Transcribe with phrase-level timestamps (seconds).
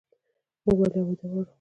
[0.65, 1.49] موږ ولې ابادي غواړو؟